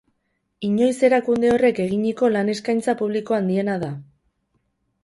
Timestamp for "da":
3.87-3.93